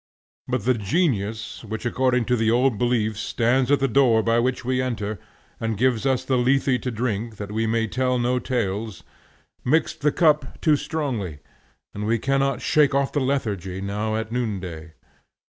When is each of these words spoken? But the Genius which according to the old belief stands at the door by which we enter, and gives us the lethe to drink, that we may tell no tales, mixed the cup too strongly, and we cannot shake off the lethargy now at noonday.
But 0.47 0.63
the 0.65 0.73
Genius 0.73 1.63
which 1.63 1.85
according 1.85 2.25
to 2.25 2.35
the 2.35 2.49
old 2.49 2.79
belief 2.79 3.19
stands 3.19 3.69
at 3.69 3.79
the 3.79 3.87
door 3.87 4.23
by 4.23 4.39
which 4.39 4.65
we 4.65 4.81
enter, 4.81 5.19
and 5.59 5.77
gives 5.77 6.07
us 6.07 6.25
the 6.25 6.39
lethe 6.39 6.81
to 6.81 6.89
drink, 6.89 7.35
that 7.35 7.51
we 7.51 7.67
may 7.67 7.85
tell 7.85 8.17
no 8.17 8.39
tales, 8.39 9.03
mixed 9.63 10.01
the 10.01 10.11
cup 10.11 10.59
too 10.59 10.75
strongly, 10.75 11.37
and 11.93 12.07
we 12.07 12.17
cannot 12.17 12.63
shake 12.63 12.95
off 12.95 13.11
the 13.11 13.19
lethargy 13.21 13.79
now 13.79 14.15
at 14.15 14.31
noonday. 14.31 14.93